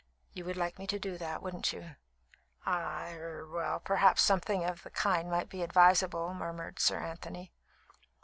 [0.33, 1.95] You would like me to do that, wouldn't you?"
[2.65, 7.53] "I er perhaps something of the kind might be advisable," murmured Sir Anthony.